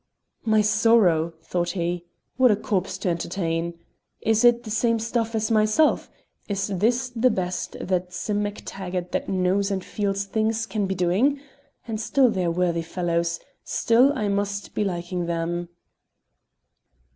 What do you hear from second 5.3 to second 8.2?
as myself? Is this the best that